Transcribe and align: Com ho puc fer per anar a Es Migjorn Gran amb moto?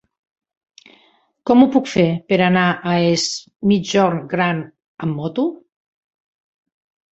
Com 1.49 1.61
ho 1.63 1.67
puc 1.75 1.91
fer 1.91 2.05
per 2.33 2.39
anar 2.47 2.65
a 2.93 2.97
Es 3.11 3.27
Migjorn 3.73 4.25
Gran 4.35 4.67
amb 5.07 5.17
moto? 5.23 5.49